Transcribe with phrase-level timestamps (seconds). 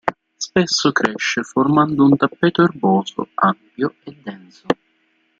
[0.35, 4.65] Spesso cresce formando un tappeto erboso ampio e denso.